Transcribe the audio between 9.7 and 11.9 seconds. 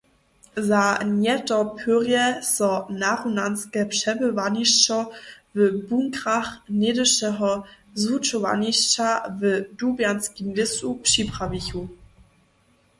Dubjanskim lěsu připrawichu.